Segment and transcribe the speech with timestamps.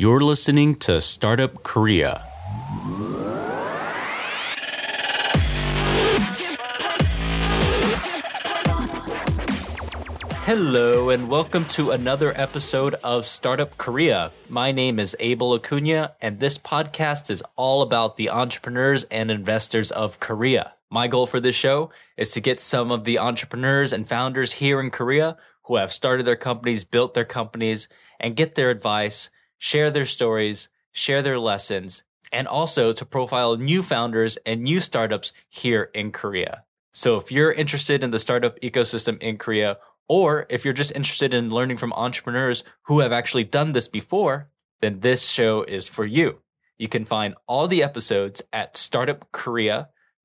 [0.00, 2.24] You're listening to Startup Korea.
[10.44, 14.30] Hello, and welcome to another episode of Startup Korea.
[14.48, 19.90] My name is Abel Acuna, and this podcast is all about the entrepreneurs and investors
[19.90, 20.74] of Korea.
[20.88, 24.78] My goal for this show is to get some of the entrepreneurs and founders here
[24.78, 27.88] in Korea who have started their companies, built their companies,
[28.20, 33.82] and get their advice, share their stories, share their lessons, and also to profile new
[33.82, 36.64] founders and new startups here in Korea.
[36.92, 41.34] So if you're interested in the startup ecosystem in Korea, or if you're just interested
[41.34, 46.04] in learning from entrepreneurs who have actually done this before, then this show is for
[46.04, 46.38] you.
[46.78, 48.76] You can find all the episodes at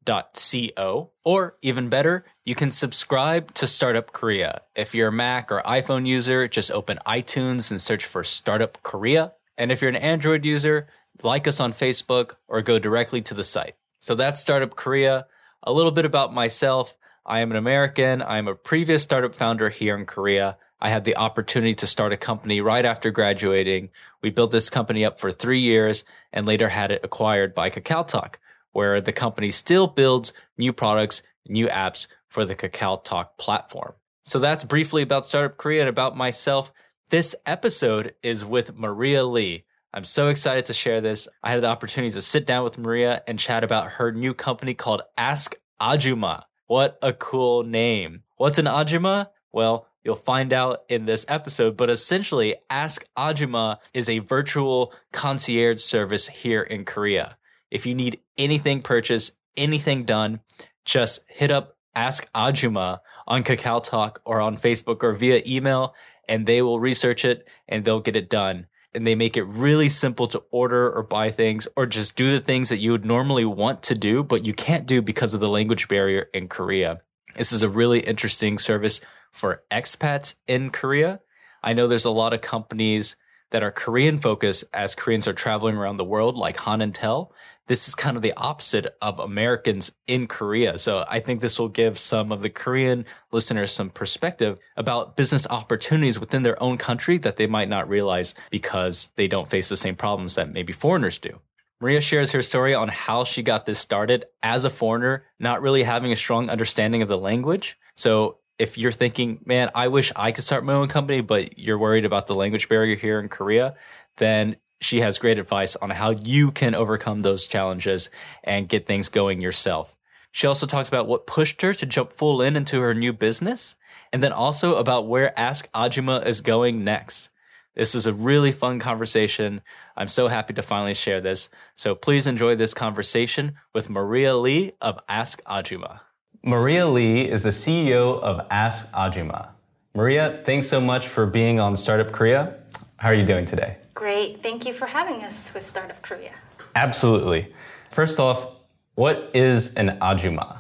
[0.04, 4.62] startupkorea.co, or even better, you can subscribe to Startup Korea.
[4.76, 9.34] If you're a Mac or iPhone user, just open iTunes and search for Startup Korea.
[9.58, 10.88] And if you're an Android user,
[11.22, 13.76] like us on Facebook or go directly to the site.
[14.00, 15.28] So that's Startup Korea.
[15.64, 16.96] A little bit about myself.
[17.26, 18.22] I am an American.
[18.22, 20.58] I am a previous startup founder here in Korea.
[20.82, 23.90] I had the opportunity to start a company right after graduating.
[24.22, 28.36] We built this company up for three years and later had it acquired by KakaoTalk,
[28.74, 33.94] where the company still builds new products, new apps for the KakaoTalk platform.
[34.24, 36.74] So that's briefly about Startup Korea and about myself.
[37.10, 39.66] This episode is with Maria Lee.
[39.94, 41.28] I'm so excited to share this.
[41.44, 44.74] I had the opportunity to sit down with Maria and chat about her new company
[44.74, 46.44] called Ask Ajumma.
[46.66, 48.24] What a cool name.
[48.38, 49.28] What's an Ajumma?
[49.52, 55.82] Well, you'll find out in this episode, but essentially, Ask Ajumma is a virtual concierge
[55.82, 57.38] service here in Korea.
[57.74, 60.42] If you need anything purchased, anything done,
[60.86, 65.96] just hit up Ask Ajumma on Kakao Talk or on Facebook or via email,
[66.30, 69.90] and they will research it and they'll get it done and they make it really
[69.90, 73.44] simple to order or buy things or just do the things that you would normally
[73.44, 77.02] want to do, but you can't do because of the language barrier in Korea.
[77.36, 81.22] This is a really interesting service for expats in Korea.
[81.64, 83.16] I know there's a lot of companies
[83.50, 87.32] that are Korean focused as Koreans are traveling around the world, like Han and Tel
[87.68, 90.78] this is kind of the opposite of Americans in Korea.
[90.78, 95.48] So I think this will give some of the Korean listeners some perspective about business
[95.50, 99.78] opportunities within their own country that they might not realize because they don't face the
[99.78, 101.40] same problems that maybe foreigners do.
[101.80, 105.84] Maria shares her story on how she got this started as a foreigner, not really
[105.84, 107.78] having a strong understanding of the language.
[107.96, 111.78] So if you're thinking, man, I wish I could start my own company, but you're
[111.78, 113.76] worried about the language barrier here in Korea,
[114.18, 118.10] then she has great advice on how you can overcome those challenges
[118.44, 119.96] and get things going yourself.
[120.32, 123.76] She also talks about what pushed her to jump full in into her new business,
[124.12, 127.30] and then also about where Ask Ajumma is going next.
[127.76, 129.62] This is a really fun conversation.
[129.98, 131.50] I'm so happy to finally share this.
[131.74, 136.02] So please enjoy this conversation with Maria Lee of Ask Ajumma.
[136.44, 139.50] Maria Lee is the CEO of Ask Ajumma.
[139.96, 142.58] Maria, thanks so much for being on Startup Korea.
[142.98, 143.78] How are you doing today?
[143.94, 144.42] Great.
[144.42, 146.34] Thank you for having us with Startup Korea.
[146.76, 147.54] Absolutely.
[147.92, 148.48] First off,
[148.96, 150.58] what is an ajumma?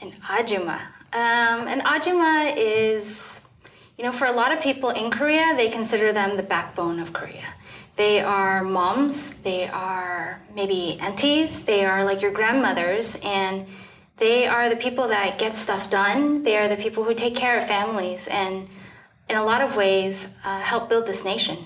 [0.00, 0.78] An ajumma.
[1.12, 3.46] Um, an ajumma is,
[3.98, 7.12] you know, for a lot of people in Korea, they consider them the backbone of
[7.12, 7.44] Korea.
[7.96, 13.66] They are moms, they are maybe aunties, they are like your grandmothers, and
[14.16, 16.42] they are the people that get stuff done.
[16.42, 18.68] They are the people who take care of families and,
[19.28, 21.58] in a lot of ways, uh, help build this nation.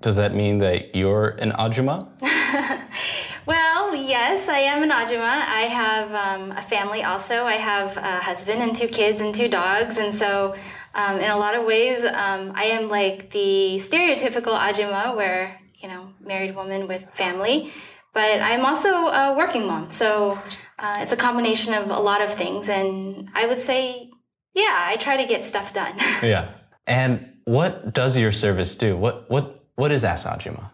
[0.00, 2.08] Does that mean that you're an Ajumma?
[3.46, 5.18] well, yes, I am an Ajumma.
[5.22, 7.44] I have um, a family also.
[7.44, 9.98] I have a husband and two kids and two dogs.
[9.98, 10.54] And so,
[10.94, 15.88] um, in a lot of ways, um, I am like the stereotypical Ajumma where, you
[15.88, 17.72] know, married woman with family.
[18.14, 19.90] But I'm also a working mom.
[19.90, 20.38] So,
[20.78, 22.68] uh, it's a combination of a lot of things.
[22.68, 24.10] And I would say,
[24.54, 25.94] yeah, I try to get stuff done.
[26.22, 26.52] yeah.
[26.86, 28.96] And what does your service do?
[28.96, 30.70] What, what, what is Ask Ajumma?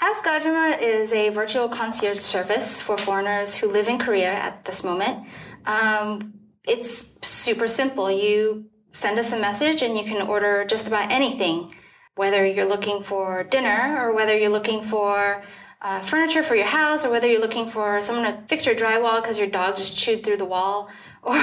[0.00, 0.24] Ask
[0.82, 5.28] is a virtual concierge service for foreigners who live in Korea at this moment.
[5.64, 6.34] Um,
[6.64, 8.10] it's super simple.
[8.10, 11.70] You send us a message and you can order just about anything,
[12.16, 15.44] whether you're looking for dinner or whether you're looking for
[15.80, 19.22] uh, furniture for your house or whether you're looking for someone to fix your drywall
[19.22, 20.90] because your dog just chewed through the wall.
[21.20, 21.34] Or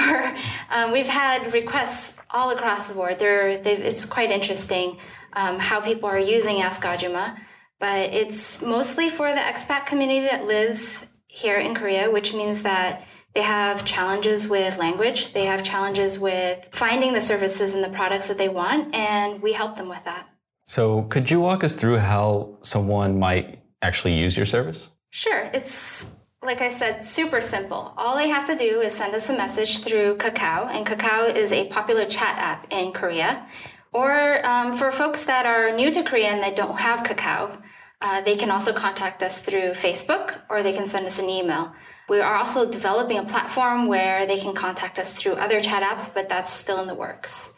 [0.70, 3.18] um, we've had requests all across the board.
[3.18, 4.98] They're, it's quite interesting
[5.36, 7.38] um, how people are using Ask Ajumma,
[7.78, 13.04] but it's mostly for the expat community that lives here in Korea, which means that
[13.34, 18.28] they have challenges with language, they have challenges with finding the services and the products
[18.28, 20.26] that they want, and we help them with that.
[20.64, 24.90] So, could you walk us through how someone might actually use your service?
[25.10, 25.50] Sure.
[25.52, 27.92] It's like I said, super simple.
[27.96, 31.52] All they have to do is send us a message through Kakao, and Kakao is
[31.52, 33.46] a popular chat app in Korea.
[33.92, 37.62] Or um, for folks that are new to Korea and they don't have Kakao,
[38.02, 41.72] uh, they can also contact us through Facebook or they can send us an email.
[42.08, 46.14] We are also developing a platform where they can contact us through other chat apps,
[46.14, 47.52] but that's still in the works.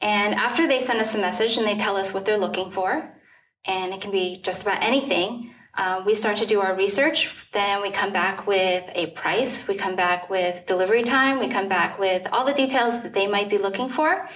[0.00, 3.14] And after they send us a message and they tell us what they're looking for,
[3.64, 7.34] and it can be just about anything, uh, we start to do our research.
[7.52, 11.68] Then we come back with a price, we come back with delivery time, we come
[11.68, 14.28] back with all the details that they might be looking for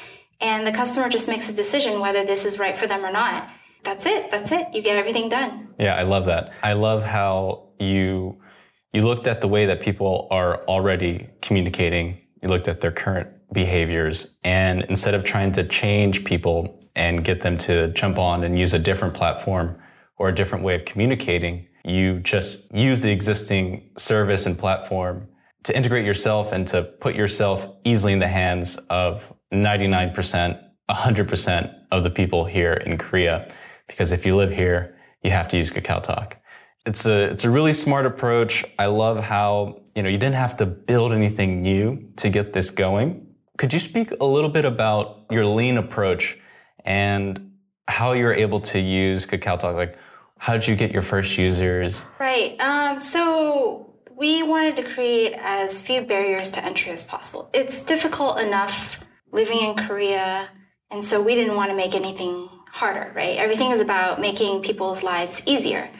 [0.42, 3.48] and the customer just makes a decision whether this is right for them or not.
[3.84, 4.30] That's it.
[4.30, 4.68] That's it.
[4.74, 5.68] You get everything done.
[5.78, 6.52] Yeah, I love that.
[6.62, 8.40] I love how you
[8.92, 12.18] you looked at the way that people are already communicating.
[12.42, 17.40] You looked at their current behaviors and instead of trying to change people and get
[17.40, 19.78] them to jump on and use a different platform
[20.18, 25.26] or a different way of communicating, you just use the existing service and platform
[25.64, 30.60] to integrate yourself and to put yourself easily in the hands of 99%,
[30.90, 33.52] 100% of the people here in Korea.
[33.86, 36.38] Because if you live here, you have to use Kakao Talk.
[36.86, 38.64] It's a, it's a really smart approach.
[38.78, 42.70] I love how, you know, you didn't have to build anything new to get this
[42.70, 43.26] going.
[43.58, 46.38] Could you speak a little bit about your lean approach
[46.84, 47.52] and
[47.86, 49.76] how you're able to use Kakao Talk?
[49.76, 49.96] Like,
[50.38, 52.04] how did you get your first users?
[52.18, 52.58] Right.
[52.58, 57.48] Um, so we wanted to create as few barriers to entry as possible.
[57.52, 60.48] It's difficult enough living in Korea,
[60.90, 63.38] and so we didn't want to make anything harder, right?
[63.38, 65.90] Everything is about making people's lives easier.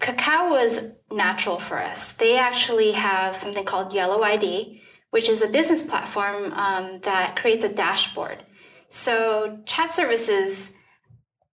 [0.00, 2.14] Kakao was natural for us.
[2.14, 4.80] They actually have something called Yellow ID,
[5.10, 8.44] which is a business platform um, that creates a dashboard.
[8.88, 10.72] So chat services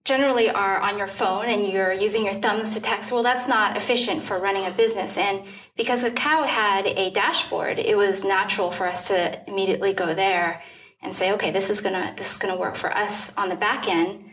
[0.06, 3.12] generally are on your phone and you're using your thumbs to text.
[3.12, 5.18] Well, that's not efficient for running a business.
[5.18, 5.44] And
[5.76, 10.62] because Kakao had a dashboard, it was natural for us to immediately go there
[11.02, 13.88] and say, okay, this is gonna this is gonna work for us on the back
[13.88, 14.26] end.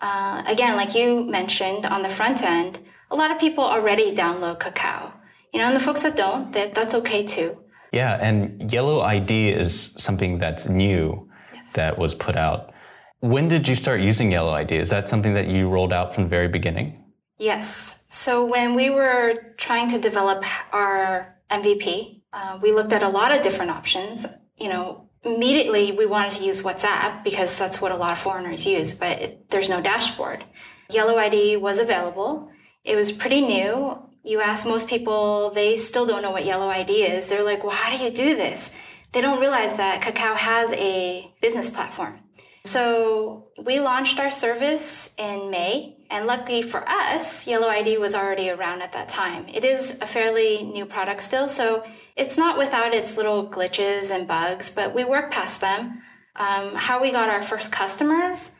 [0.00, 2.80] Uh, again, like you mentioned on the front end,
[3.10, 5.12] a lot of people already download Kakao.
[5.52, 7.58] You know, and the folks that don't, that that's okay too.
[7.92, 11.72] Yeah, and Yellow ID is something that's new yes.
[11.74, 12.72] that was put out.
[13.20, 14.76] When did you start using Yellow ID?
[14.76, 17.04] Is that something that you rolled out from the very beginning?
[17.38, 18.04] Yes.
[18.08, 20.42] So when we were trying to develop
[20.72, 24.26] our MVP, uh, we looked at a lot of different options.
[24.56, 28.66] You know, immediately we wanted to use WhatsApp because that's what a lot of foreigners
[28.66, 30.44] use, but it, there's no dashboard.
[30.90, 32.50] Yellow ID was available.
[32.84, 33.98] It was pretty new.
[34.24, 37.28] You ask most people, they still don't know what Yellow ID is.
[37.28, 38.72] They're like, well, how do you do this?
[39.12, 42.20] They don't realize that Kakao has a business platform.
[42.64, 48.50] So we launched our service in May, and luckily for us, Yellow ID was already
[48.50, 49.48] around at that time.
[49.48, 51.84] It is a fairly new product still, so
[52.16, 56.02] it's not without its little glitches and bugs, but we work past them.
[56.36, 58.54] Um, how we got our first customers.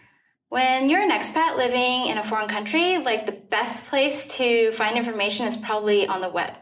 [0.48, 4.98] When you're an expat living in a foreign country, like the best place to find
[4.98, 6.52] information is probably on the web.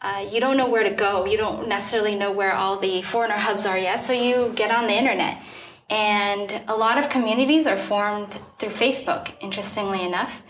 [0.00, 1.26] Uh, you don't know where to go.
[1.26, 4.86] You don't necessarily know where all the foreigner hubs are yet, so you get on
[4.86, 5.42] the internet.
[5.88, 10.42] And a lot of communities are formed through Facebook, interestingly enough.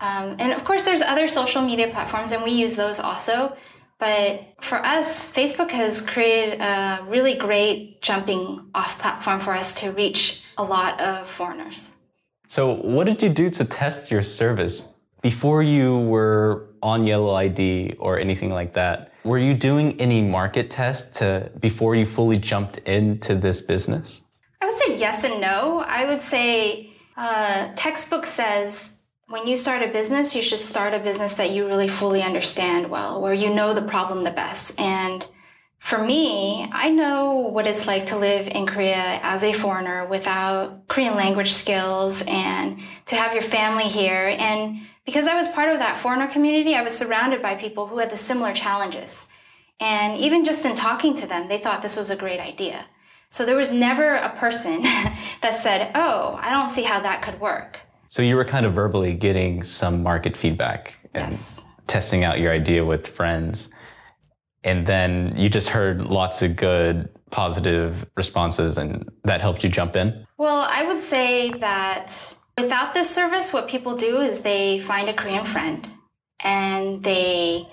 [0.00, 3.56] Um, and of course, there's other social media platforms, and we use those also.
[4.04, 9.92] But for us, Facebook has created a really great jumping off platform for us to
[9.92, 11.90] reach a lot of foreigners.
[12.46, 14.92] So, what did you do to test your service
[15.22, 19.10] before you were on Yellow ID or anything like that?
[19.24, 24.22] Were you doing any market tests to before you fully jumped into this business?
[24.60, 25.82] I would say yes and no.
[25.86, 28.93] I would say uh, textbook says
[29.28, 32.90] when you start a business, you should start a business that you really fully understand
[32.90, 34.78] well, where you know the problem the best.
[34.78, 35.26] And
[35.78, 40.88] for me, I know what it's like to live in Korea as a foreigner without
[40.88, 44.34] Korean language skills and to have your family here.
[44.38, 47.98] And because I was part of that foreigner community, I was surrounded by people who
[47.98, 49.28] had the similar challenges.
[49.80, 52.86] And even just in talking to them, they thought this was a great idea.
[53.28, 54.82] So there was never a person
[55.42, 57.80] that said, Oh, I don't see how that could work.
[58.08, 61.60] So you were kind of verbally getting some market feedback and yes.
[61.86, 63.72] testing out your idea with friends.
[64.62, 69.96] And then you just heard lots of good, positive responses, and that helped you jump
[69.96, 70.26] in?
[70.38, 75.12] Well, I would say that without this service, what people do is they find a
[75.12, 75.86] Korean friend
[76.40, 77.68] and they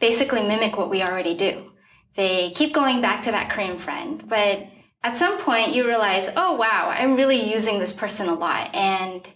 [0.00, 1.72] basically mimic what we already do.
[2.16, 4.66] They keep going back to that Korean friend, but
[5.02, 8.74] at some point you realize, oh wow, I'm really using this person a lot.
[8.74, 9.26] And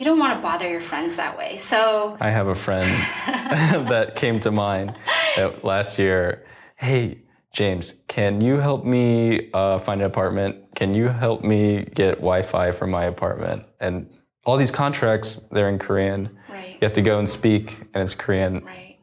[0.00, 1.58] you don't want to bother your friends that way.
[1.58, 2.90] So I have a friend
[3.90, 4.94] that came to mind
[5.62, 6.46] last year.
[6.76, 7.18] Hey,
[7.52, 10.74] James, can you help me uh, find an apartment?
[10.74, 13.66] Can you help me get Wi Fi for my apartment?
[13.78, 14.08] And
[14.46, 16.30] all these contracts, they're in Korean.
[16.48, 16.72] Right.
[16.72, 18.64] You have to go and speak, and it's Korean.
[18.64, 18.96] Right.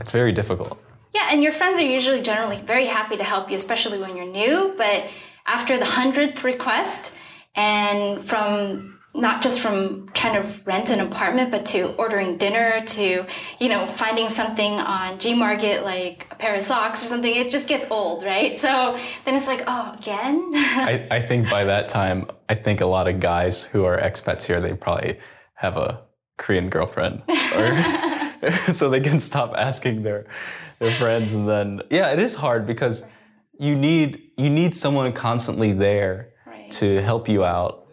[0.00, 0.82] It's very difficult.
[1.14, 4.30] Yeah, and your friends are usually generally very happy to help you, especially when you're
[4.30, 4.74] new.
[4.76, 5.06] But
[5.46, 7.16] after the hundredth request,
[7.54, 13.26] and from not just from trying to rent an apartment, but to ordering dinner, to
[13.60, 17.68] you know finding something on Gmarket like a pair of socks or something, it just
[17.68, 18.58] gets old, right?
[18.58, 20.50] So then it's like, oh, again.
[20.54, 24.44] I, I think by that time, I think a lot of guys who are expats
[24.44, 25.18] here, they probably
[25.54, 26.02] have a
[26.38, 30.26] Korean girlfriend, or so they can stop asking their
[30.78, 33.04] their friends, and then yeah, it is hard because
[33.58, 36.70] you need you need someone constantly there Right.
[36.72, 37.86] to help you out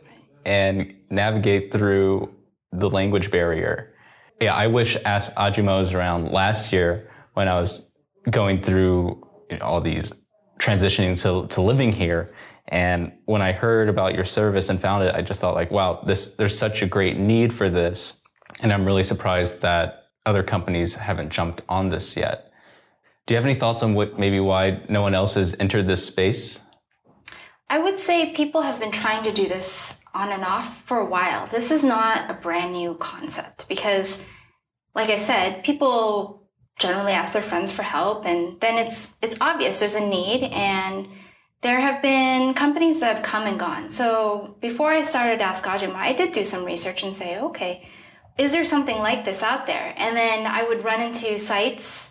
[0.43, 2.34] and navigate through
[2.72, 3.94] the language barrier.
[4.42, 7.92] Yeah, I wish Ask Ajumma was around last year when I was
[8.30, 10.13] going through you know, all these
[10.60, 12.34] transitioning to, to living here.
[12.68, 16.04] And when I heard about your service and found it, I just thought like, wow,
[16.06, 18.22] this there's such a great need for this.
[18.62, 22.51] And I'm really surprised that other companies haven't jumped on this yet.
[23.25, 26.06] Do you have any thoughts on what maybe why no one else has entered this
[26.06, 26.62] space?
[27.70, 31.06] I would say people have been trying to do this on and off for a
[31.06, 31.48] while.
[31.48, 34.24] This is not a brand new concept because,
[34.96, 36.48] like I said, people
[36.80, 41.08] generally ask their friends for help, and then it's it's obvious there's a need, and
[41.62, 43.89] there have been companies that have come and gone.
[43.89, 47.88] So before I started Ask Ajumma, I did do some research and say, okay,
[48.38, 49.94] is there something like this out there?
[49.98, 52.09] And then I would run into sites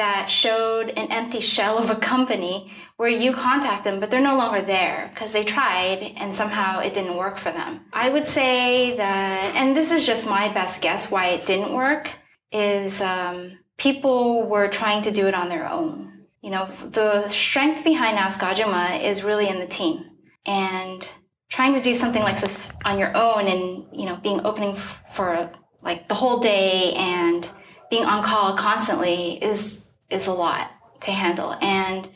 [0.00, 4.34] that showed an empty shell of a company where you contact them, but they're no
[4.38, 7.80] longer there because they tried and somehow it didn't work for them.
[7.92, 12.10] I would say that, and this is just my best guess why it didn't work,
[12.50, 16.24] is um, people were trying to do it on their own.
[16.40, 20.06] You know, the strength behind Ask Ajumma is really in the team.
[20.46, 21.06] And
[21.50, 25.52] trying to do something like this on your own and, you know, being opening for
[25.82, 27.50] like the whole day and
[27.90, 29.79] being on call constantly is
[30.10, 30.70] is a lot
[31.02, 31.54] to handle.
[31.62, 32.08] And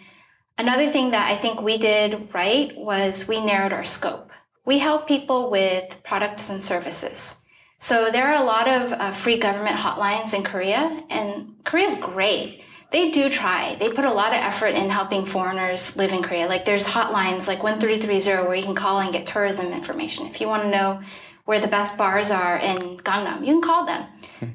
[0.59, 4.31] another thing that I think we did right was we narrowed our scope.
[4.65, 7.37] We help people with products and services.
[7.79, 12.63] So there are a lot of uh, free government hotlines in Korea, and Korea's great.
[12.91, 13.75] They do try.
[13.75, 16.47] They put a lot of effort in helping foreigners live in Korea.
[16.47, 20.27] Like there's hotlines like 1330 where you can call and get tourism information.
[20.29, 21.03] If you want to know
[21.45, 24.07] where the best bars are in Gangnam, you can call them.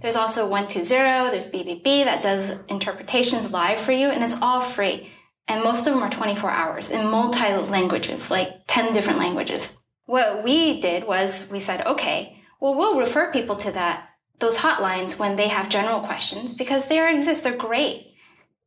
[0.01, 5.10] There's also 120, there's BBB that does interpretations live for you, and it's all free.
[5.48, 9.77] And most of them are 24 hours in multi languages, like 10 different languages.
[10.05, 15.19] What we did was we said, okay, well, we'll refer people to that, those hotlines
[15.19, 18.13] when they have general questions because they already exist, they're great.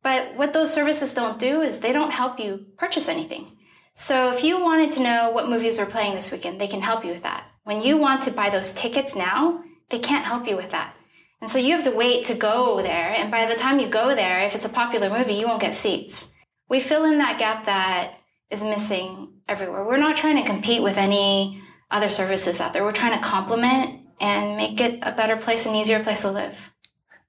[0.03, 3.49] But what those services don't do is they don't help you purchase anything.
[3.95, 7.05] So if you wanted to know what movies are playing this weekend, they can help
[7.05, 7.45] you with that.
[7.63, 10.95] When you want to buy those tickets now, they can't help you with that.
[11.43, 13.09] And so you have to wait to go there.
[13.09, 15.75] And by the time you go there, if it's a popular movie, you won't get
[15.75, 16.31] seats.
[16.69, 18.13] We fill in that gap that
[18.49, 19.83] is missing everywhere.
[19.83, 22.85] We're not trying to compete with any other services out there.
[22.85, 26.71] We're trying to complement and make it a better place, an easier place to live.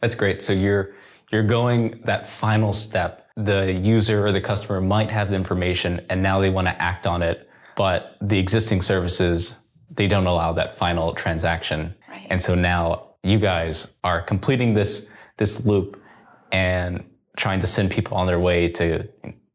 [0.00, 0.40] That's great.
[0.40, 0.94] So you're
[1.32, 3.26] you're going that final step.
[3.34, 7.08] The user or the customer might have the information and now they want to act
[7.08, 9.58] on it, but the existing services
[9.90, 11.96] they don't allow that final transaction.
[12.08, 12.28] Right.
[12.30, 16.00] And so now you guys are completing this this loop
[16.52, 17.02] and
[17.36, 19.08] trying to send people on their way to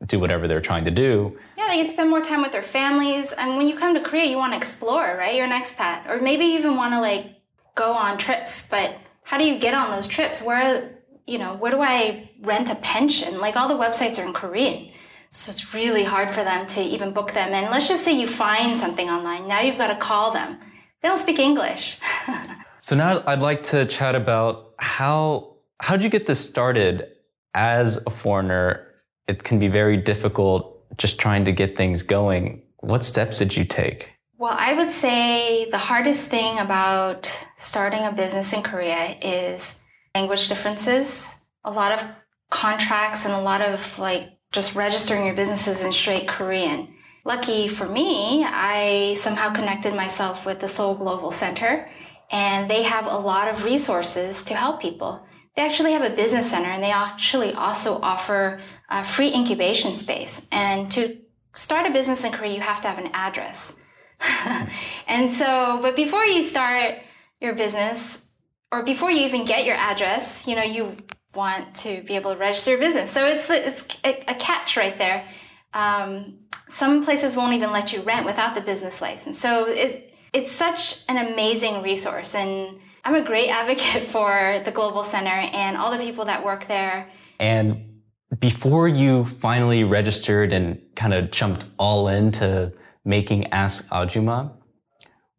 [0.06, 1.38] do whatever they're trying to do.
[1.58, 3.32] Yeah, they can spend more time with their families.
[3.32, 5.36] And when you come to Korea, you want to explore, right?
[5.36, 6.10] You're an expat.
[6.10, 7.42] Or maybe you even want to like
[7.76, 10.42] go on trips, but how do you get on those trips?
[10.42, 10.98] Where,
[11.28, 13.40] you know, where do I rent a pension?
[13.40, 14.92] Like all the websites are in Korean.
[15.32, 17.54] So it's really hard for them to even book them.
[17.54, 19.48] And let's just say you find something online.
[19.48, 20.58] Now you've got to call them.
[21.02, 22.00] They don't speak English.
[22.82, 27.08] So now I'd like to chat about how how did you get this started
[27.54, 28.86] as a foreigner?
[29.28, 32.62] It can be very difficult just trying to get things going.
[32.78, 34.12] What steps did you take?
[34.38, 39.80] Well, I would say the hardest thing about starting a business in Korea is
[40.16, 41.28] language differences.
[41.66, 42.08] A lot of
[42.50, 46.88] contracts and a lot of like just registering your businesses in straight Korean.
[47.26, 51.90] Lucky for me, I somehow connected myself with the Seoul Global Center,
[52.30, 55.26] and they have a lot of resources to help people.
[55.56, 60.48] They actually have a business center, and they actually also offer a free incubation space.
[60.52, 61.18] And to
[61.54, 63.74] start a business in Korea, you have to have an address.
[65.08, 66.96] and so, but before you start
[67.42, 68.26] your business,
[68.72, 70.96] or before you even get your address, you know, you
[71.34, 73.10] want to be able to register your business.
[73.10, 75.26] So it's it's a, catch right there.
[75.74, 79.40] Um, some places won't even let you rent without the business license.
[79.40, 85.04] So it it's such an amazing resource, and I'm a great advocate for the Global
[85.04, 87.10] Center and all the people that work there.
[87.40, 88.02] And
[88.40, 94.54] before you finally registered and kind of jumped all into making Ask Ajumma,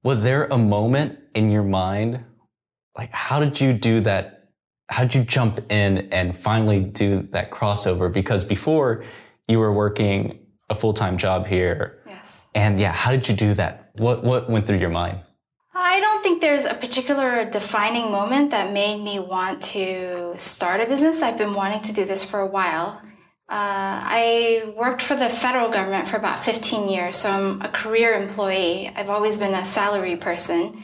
[0.03, 2.25] was there a moment in your mind,
[2.97, 4.37] like how did you do that?
[4.89, 8.13] How did you jump in and finally do that crossover?
[8.13, 9.05] Because before
[9.47, 10.39] you were working
[10.71, 12.01] a full-time job here.
[12.07, 12.47] Yes.
[12.55, 13.90] And yeah, how did you do that?
[14.01, 15.19] What what went through your mind?
[15.75, 20.87] I don't think there's a particular defining moment that made me want to start a
[20.87, 21.21] business.
[21.21, 23.03] I've been wanting to do this for a while.
[23.47, 28.15] Uh, I worked for the federal government for about 15 years, so I'm a career
[28.15, 28.89] employee.
[28.89, 30.83] I've always been a salary person.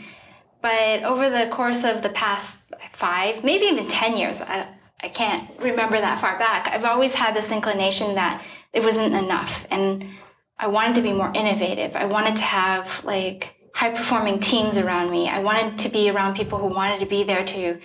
[0.60, 4.68] But over the course of the past five, maybe even 10 years, I,
[5.02, 8.42] I can't remember that far back, I've always had this inclination that
[8.74, 9.66] it wasn't enough.
[9.70, 10.10] And
[10.58, 11.96] I wanted to be more innovative.
[11.96, 15.28] I wanted to have like high performing teams around me.
[15.28, 17.78] I wanted to be around people who wanted to be there to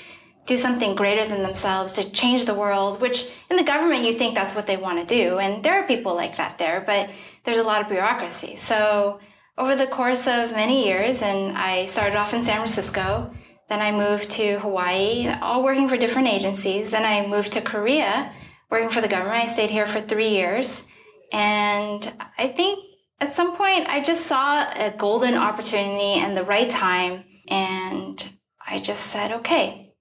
[0.46, 4.34] do something greater than themselves, to change the world, which in the government you think
[4.34, 5.38] that's what they want to do.
[5.38, 7.10] And there are people like that there, but
[7.44, 8.56] there's a lot of bureaucracy.
[8.56, 9.20] So
[9.58, 13.34] over the course of many years, and I started off in San Francisco,
[13.70, 16.90] then I moved to Hawaii, all working for different agencies.
[16.90, 18.32] Then I moved to Korea,
[18.70, 19.44] working for the government.
[19.44, 20.88] I stayed here for three years.
[21.32, 22.84] And I think
[23.20, 27.24] at some point I just saw a golden opportunity and the right time.
[27.48, 28.30] And
[28.66, 29.94] I just said, okay,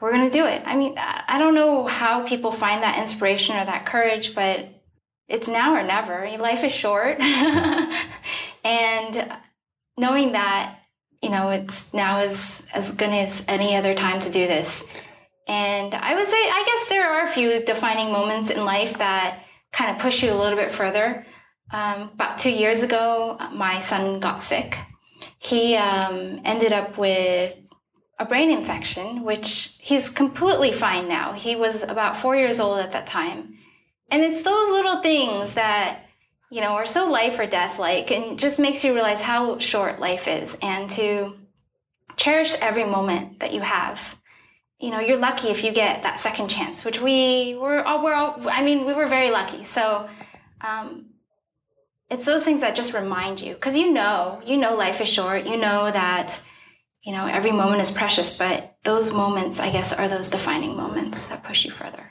[0.00, 0.62] we're going to do it.
[0.64, 4.68] I mean, I don't know how people find that inspiration or that courage, but
[5.28, 6.28] it's now or never.
[6.38, 7.20] Life is short.
[8.64, 9.32] and
[9.96, 10.78] knowing that,
[11.20, 14.84] you know, it's now is as good as any other time to do this.
[15.48, 19.40] And I would say, I guess there are a few defining moments in life that
[19.78, 21.24] kind of push you a little bit further.
[21.70, 24.76] Um, about two years ago, my son got sick.
[25.38, 27.56] He um, ended up with
[28.18, 31.32] a brain infection, which he's completely fine now.
[31.32, 33.54] He was about four years old at that time.
[34.10, 36.00] And it's those little things that,
[36.50, 40.00] you know, are so life or death like, and just makes you realize how short
[40.00, 41.34] life is and to
[42.16, 44.18] cherish every moment that you have.
[44.78, 48.14] You know, you're lucky if you get that second chance, which we were all, we're
[48.14, 49.64] all, I mean, we were very lucky.
[49.64, 50.08] So,
[50.60, 51.08] um,
[52.10, 55.46] it's those things that just remind you because you know you know life is short
[55.46, 56.42] you know that
[57.02, 61.22] you know every moment is precious but those moments i guess are those defining moments
[61.26, 62.10] that push you further.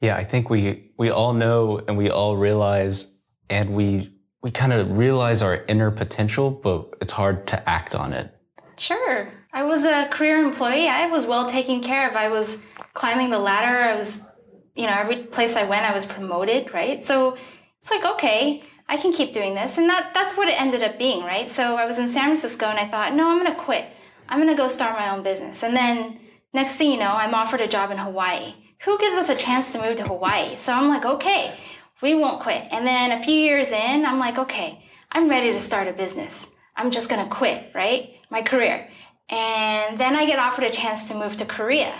[0.00, 3.18] Yeah i think we we all know and we all realize
[3.50, 8.12] and we we kind of realize our inner potential but it's hard to act on
[8.12, 8.32] it.
[8.76, 12.62] Sure i was a career employee i was well taken care of i was
[12.94, 14.26] climbing the ladder i was
[14.74, 17.36] you know every place i went i was promoted right so
[17.80, 18.62] it's like okay
[18.92, 19.78] I can keep doing this.
[19.78, 21.50] And that, that's what it ended up being, right?
[21.50, 23.86] So I was in San Francisco and I thought, no, I'm going to quit.
[24.28, 25.62] I'm going to go start my own business.
[25.62, 26.18] And then
[26.52, 28.54] next thing you know, I'm offered a job in Hawaii.
[28.84, 30.56] Who gives up a chance to move to Hawaii?
[30.56, 31.54] So I'm like, okay,
[32.02, 32.64] we won't quit.
[32.70, 36.46] And then a few years in, I'm like, okay, I'm ready to start a business.
[36.76, 38.10] I'm just going to quit, right?
[38.28, 38.90] My career.
[39.32, 41.92] And then I get offered a chance to move to Korea.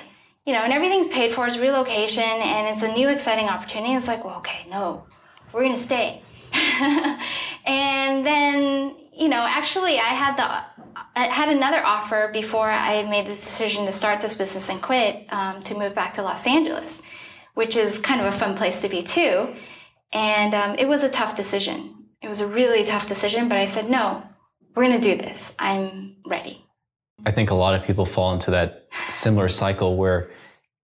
[0.44, 3.94] You know, and everything's paid for, it's relocation, and it's a new exciting opportunity.
[3.94, 5.06] It's like, well, okay, no,
[5.52, 6.20] we're to stay.
[7.64, 10.72] and then, you know, actually, I had the
[11.14, 15.26] I had another offer before I made the decision to start this business and quit
[15.30, 17.02] um, to move back to Los Angeles,
[17.54, 19.54] which is kind of a fun place to be too.
[20.12, 22.06] And um, it was a tough decision.
[22.22, 24.22] It was a really tough decision, but I said, no,
[24.74, 25.54] we're going to do this.
[25.58, 26.64] I'm ready.
[27.24, 30.30] I think a lot of people fall into that similar cycle where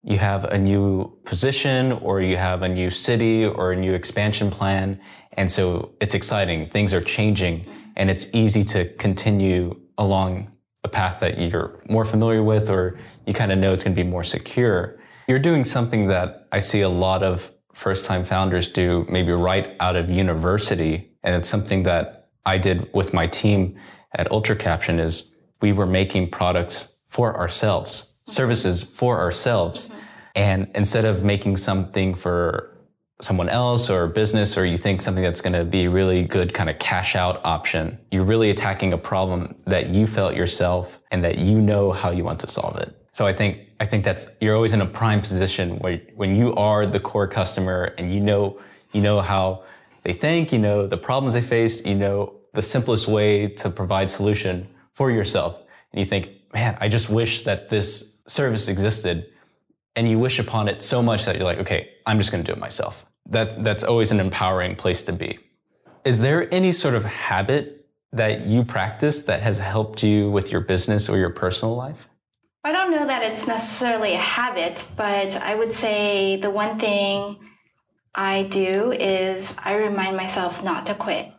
[0.02, 4.50] you have a new position or you have a new city or a new expansion
[4.50, 5.00] plan
[5.38, 6.68] and so it's exciting.
[6.68, 7.64] Things are changing
[7.96, 10.50] and it's easy to continue along
[10.82, 14.02] a path that you're more familiar with or you kind of know it's going to
[14.02, 14.98] be more secure.
[15.28, 19.76] You're doing something that I see a lot of first time founders do maybe right
[19.78, 21.12] out of university.
[21.22, 23.78] And it's something that I did with my team
[24.16, 29.88] at Ultra Caption is we were making products for ourselves, services for ourselves.
[29.88, 29.98] Mm-hmm.
[30.34, 32.78] And instead of making something for
[33.20, 36.54] someone else or business or you think something that's going to be a really good
[36.54, 41.24] kind of cash out option you're really attacking a problem that you felt yourself and
[41.24, 44.36] that you know how you want to solve it so i think i think that's
[44.40, 48.20] you're always in a prime position where when you are the core customer and you
[48.20, 48.56] know
[48.92, 49.64] you know how
[50.04, 54.08] they think you know the problems they face you know the simplest way to provide
[54.08, 54.68] solution
[54.98, 55.52] for yourself
[55.92, 59.30] and you think man, I just wish that this service existed.
[59.96, 62.46] And you wish upon it so much that you're like, okay, I'm just going to
[62.46, 63.04] do it myself.
[63.26, 65.38] That, that's always an empowering place to be.
[66.04, 70.60] Is there any sort of habit that you practice that has helped you with your
[70.60, 72.08] business or your personal life?
[72.64, 77.38] I don't know that it's necessarily a habit, but I would say the one thing
[78.14, 81.32] I do is I remind myself not to quit.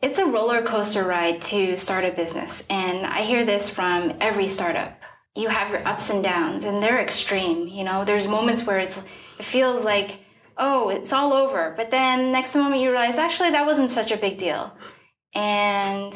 [0.00, 4.46] It's a roller coaster ride to start a business, and I hear this from every
[4.46, 4.96] startup.
[5.34, 7.66] You have your ups and downs, and they're extreme.
[7.66, 9.04] You know, there's moments where it's
[9.38, 10.20] it feels like
[10.56, 14.16] oh, it's all over, but then next moment you realize actually that wasn't such a
[14.16, 14.76] big deal.
[15.34, 16.12] And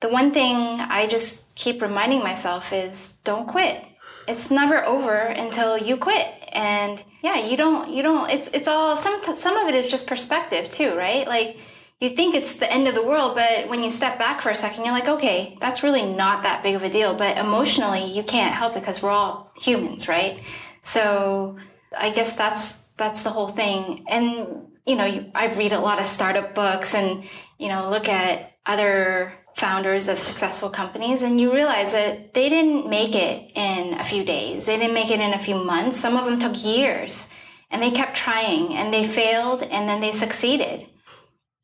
[0.00, 3.84] the one thing I just keep reminding myself is don't quit.
[4.28, 6.26] It's never over until you quit.
[6.52, 10.08] And yeah, you don't you don't it's it's all some some of it is just
[10.08, 11.26] perspective too, right?
[11.26, 11.56] Like
[12.00, 14.54] you think it's the end of the world, but when you step back for a
[14.54, 17.16] second, you're like, okay, that's really not that big of a deal.
[17.16, 20.40] But emotionally, you can't help it because we're all humans, right?
[20.82, 21.56] So
[21.96, 24.04] I guess that's that's the whole thing.
[24.08, 27.24] And you know, you, I read a lot of startup books, and
[27.58, 32.90] you know, look at other founders of successful companies, and you realize that they didn't
[32.90, 34.66] make it in a few days.
[34.66, 35.98] They didn't make it in a few months.
[35.98, 37.32] Some of them took years,
[37.70, 40.86] and they kept trying, and they failed, and then they succeeded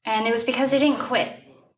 [0.04, 1.32] and it was because they didn't quit.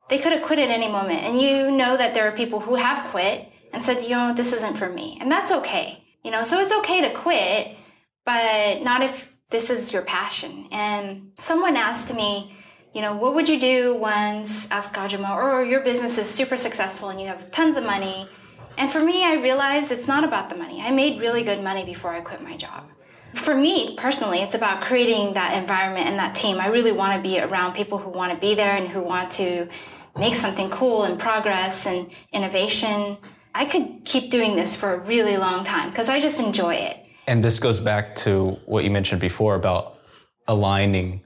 [0.09, 1.23] They could have quit at any moment.
[1.23, 4.53] And you know that there are people who have quit and said, you know, this
[4.53, 5.19] isn't for me.
[5.21, 6.05] And that's okay.
[6.23, 7.77] You know, so it's okay to quit,
[8.25, 10.69] but not if this is your passion.
[10.71, 12.55] And someone asked me,
[12.95, 17.09] you know, what would you do once, ask Ajumma, or your business is super successful
[17.09, 18.29] and you have tons of money?
[18.77, 20.81] And for me, I realized it's not about the money.
[20.81, 22.85] I made really good money before I quit my job
[23.35, 26.59] for me personally, it's about creating that environment and that team.
[26.59, 29.33] I really want to be around people who want to be there and who want
[29.33, 29.69] to
[30.17, 33.17] make something cool and progress and innovation.
[33.55, 37.07] I could keep doing this for a really long time because I just enjoy it.
[37.27, 39.99] And this goes back to what you mentioned before about
[40.47, 41.23] aligning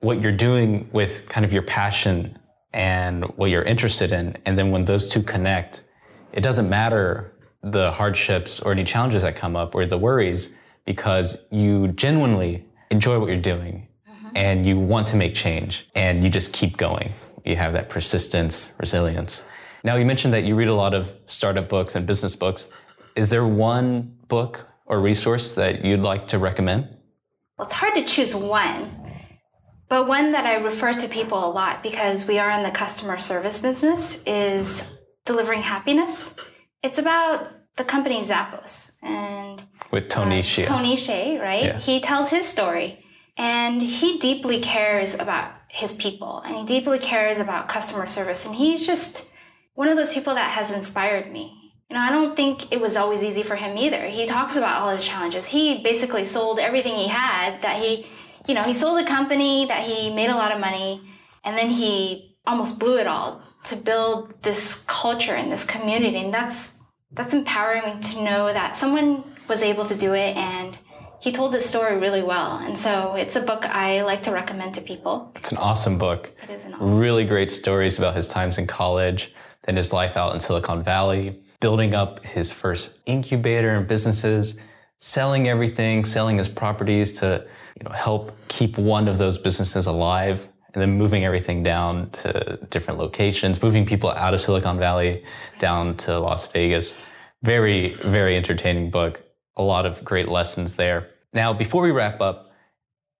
[0.00, 2.38] what you're doing with kind of your passion
[2.72, 4.36] and what you're interested in.
[4.44, 5.82] And then when those two connect,
[6.32, 10.54] it doesn't matter the hardships or any challenges that come up or the worries
[10.84, 14.30] because you genuinely enjoy what you're doing uh-huh.
[14.34, 17.12] and you want to make change and you just keep going.
[17.44, 19.48] You have that persistence, resilience.
[19.82, 22.70] Now, you mentioned that you read a lot of startup books and business books.
[23.16, 26.88] Is there one book or resource that you'd like to recommend?
[27.58, 28.90] Well, it's hard to choose one,
[29.88, 33.18] but one that I refer to people a lot because we are in the customer
[33.18, 34.84] service business is
[35.26, 36.34] delivering happiness.
[36.82, 40.64] It's about the company Zappos and with Tony uh, Hsieh.
[40.64, 41.64] Tony Hsieh, right?
[41.64, 41.78] Yeah.
[41.78, 43.04] He tells his story
[43.36, 48.54] and he deeply cares about his people and he deeply cares about customer service and
[48.54, 49.30] he's just
[49.74, 51.72] one of those people that has inspired me.
[51.90, 54.06] You know, I don't think it was always easy for him either.
[54.06, 55.46] He talks about all his challenges.
[55.46, 58.06] He basically sold everything he had that he,
[58.46, 61.02] you know, he sold a company that he made a lot of money
[61.44, 66.32] and then he almost blew it all to build this culture and this community and
[66.32, 66.73] that's
[67.14, 70.78] that's empowering to know that someone was able to do it and
[71.20, 72.58] he told the story really well.
[72.58, 75.32] And so it's a book I like to recommend to people.
[75.36, 76.32] It's an awesome book.
[76.42, 80.16] It is an awesome Really great stories about his times in college, then his life
[80.16, 84.60] out in Silicon Valley, building up his first incubator and businesses,
[84.98, 87.46] selling everything, selling his properties to
[87.80, 92.58] you know, help keep one of those businesses alive and then moving everything down to
[92.68, 95.24] different locations, moving people out of Silicon Valley
[95.58, 96.98] down to Las Vegas.
[97.42, 99.22] Very, very entertaining book.
[99.56, 101.10] A lot of great lessons there.
[101.32, 102.52] Now, before we wrap up,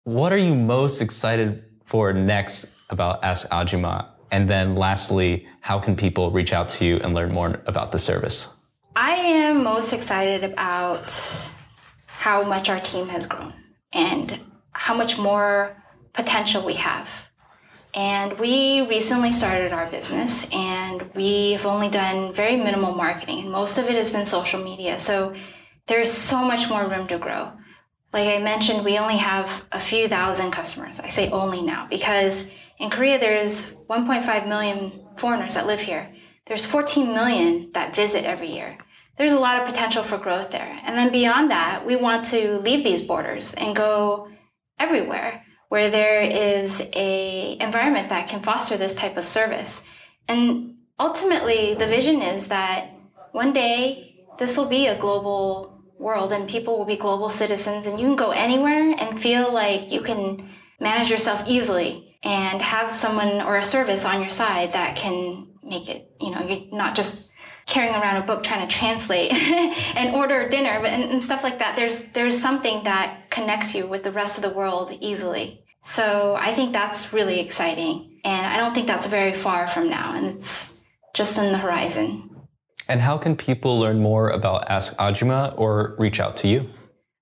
[0.02, 4.08] what are you most excited for next about Ask Ajumma?
[4.32, 7.98] And then lastly, how can people reach out to you and learn more about the
[7.98, 8.60] service?
[8.96, 11.12] I am most excited about
[12.08, 13.52] how much our team has grown
[13.92, 14.40] and
[14.72, 15.76] how much more
[16.12, 17.28] potential we have.
[17.94, 23.78] And we recently started our business and we've only done very minimal marketing and most
[23.78, 24.98] of it has been social media.
[24.98, 25.34] So
[25.86, 27.52] there's so much more room to grow.
[28.12, 30.98] Like I mentioned, we only have a few thousand customers.
[30.98, 36.12] I say only now because in Korea there's 1.5 million foreigners that live here.
[36.46, 38.76] There's 14 million that visit every year.
[39.16, 40.80] There's a lot of potential for growth there.
[40.82, 44.30] And then beyond that, we want to leave these borders and go
[44.80, 45.43] everywhere
[45.74, 49.84] where there is a environment that can foster this type of service.
[50.28, 52.90] And ultimately, the vision is that
[53.32, 57.98] one day this will be a global world and people will be global citizens and
[57.98, 63.42] you can go anywhere and feel like you can manage yourself easily and have someone
[63.42, 67.32] or a service on your side that can make it, you know, you're not just
[67.66, 69.32] carrying around a book trying to translate
[69.96, 71.74] and order dinner and, and stuff like that.
[71.74, 75.63] There's there's something that connects you with the rest of the world easily.
[75.84, 78.20] So I think that's really exciting.
[78.24, 80.14] And I don't think that's very far from now.
[80.14, 80.82] And it's
[81.14, 82.30] just in the horizon.
[82.88, 86.70] And how can people learn more about Ask Ajumma or reach out to you?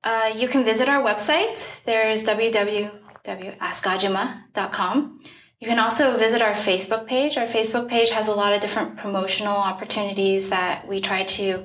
[0.05, 1.85] Uh, you can visit our website.
[1.85, 5.20] There's www.askajumma.com.
[5.61, 7.37] You can also visit our Facebook page.
[7.37, 11.64] Our Facebook page has a lot of different promotional opportunities that we try to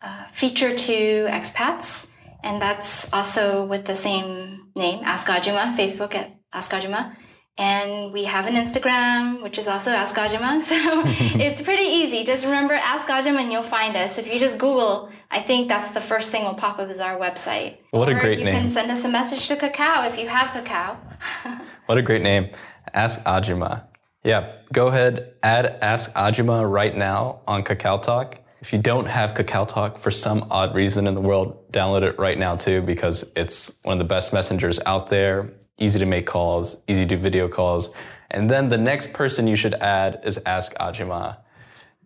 [0.00, 2.11] uh, feature to expats.
[2.42, 7.16] And that's also with the same name, Ask Ajumma, Facebook at Ask Ajumma.
[7.58, 10.60] And we have an Instagram, which is also Ask Ajumma.
[10.62, 10.76] So
[11.38, 12.24] it's pretty easy.
[12.24, 14.18] Just remember Ask Ajumma and you'll find us.
[14.18, 17.18] If you just Google, I think that's the first thing will pop up is our
[17.18, 17.78] website.
[17.90, 18.54] What a or great you name.
[18.54, 20.96] You can send us a message to Kakao if you have Kakao.
[21.86, 22.50] What a great name.
[22.94, 23.86] Ask Ajumma.
[24.24, 28.38] Yeah, go ahead, add Ask Ajumma right now on Kakao Talk.
[28.62, 32.16] If you don't have Kakao Talk for some odd reason in the world, download it
[32.16, 35.52] right now too because it's one of the best messengers out there.
[35.78, 37.92] Easy to make calls, easy to do video calls.
[38.30, 41.38] And then the next person you should add is Ask Ajumma.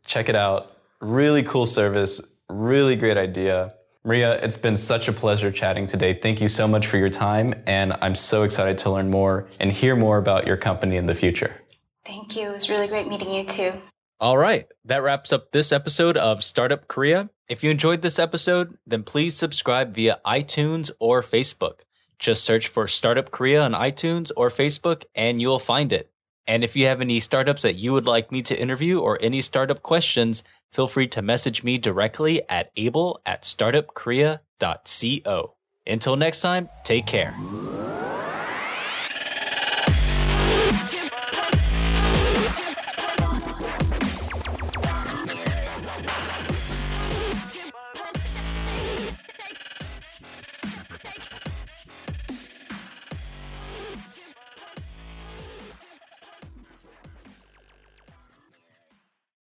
[0.07, 0.79] Check it out.
[1.03, 3.75] Really cool service, really great idea.
[4.03, 6.15] Maria, it's been such a pleasure chatting today.
[6.15, 9.71] Thank you so much for your time, and I'm so excited to learn more and
[9.71, 11.61] hear more about your company in the future.
[12.07, 12.49] Thank you.
[12.49, 13.73] It was really great meeting you too.
[14.19, 17.29] All right, that wraps up this episode of Startup Korea.
[17.51, 21.81] If you enjoyed this episode, then please subscribe via iTunes or Facebook.
[22.19, 26.11] Just search for Startup Korea on iTunes or Facebook and you'll find it.
[26.47, 29.43] And if you have any startups that you would like me to interview or any
[29.43, 35.55] startup questions, feel free to message me directly at abel at startupkorea.co.
[35.87, 37.35] Until next time, take care.